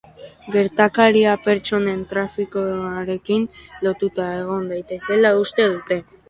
[0.53, 3.45] Gertakaria pertsonen trafikoarekin
[3.89, 6.01] lotuta egon daitekeela uste dute.